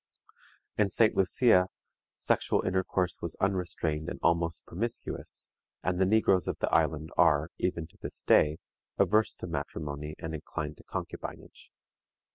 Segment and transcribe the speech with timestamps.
[0.79, 1.15] In St.
[1.15, 1.67] Lucia
[2.15, 5.51] sexual intercourse was unrestrained and almost promiscuous,
[5.83, 8.57] and the negroes of the island are, even to this day,
[8.97, 11.69] averse to matrimony and inclined to concubinage.